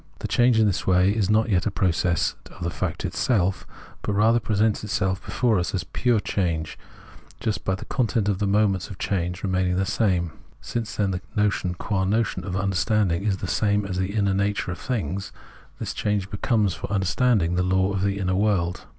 [0.17, 3.67] The change is in this way not yet a process of the fact itself,
[4.01, 6.75] but rather presents itself before us as pure change,
[7.39, 10.31] just by the content of the moments of change remaining the same.
[10.59, 14.71] Since, however, the notion qua notion of understanding is the same as the inner nature
[14.71, 15.31] of things,
[15.77, 18.87] this change becomes for understanding the law of the inner world.